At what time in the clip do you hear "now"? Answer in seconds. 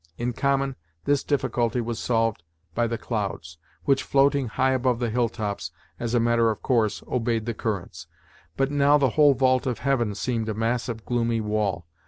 8.71-8.97